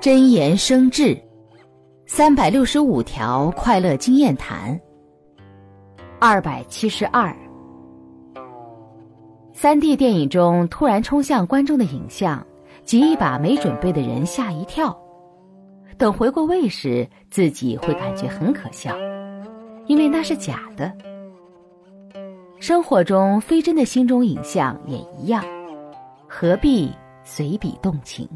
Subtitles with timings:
[0.00, 1.16] 真言生智
[2.06, 4.78] 三百六十五条快乐经验谈
[6.20, 7.34] 二百七十二。
[9.52, 12.46] 三 d 电影中突然冲向观众的影像
[12.84, 14.96] 极易把没准备的人吓一跳。
[15.98, 18.94] 等回过味时自己会感觉很可笑
[19.86, 20.92] 因为那是假的。
[22.60, 25.44] 生活中非真的心中影像也一样
[26.28, 26.92] 何必
[27.24, 28.28] 随笔动情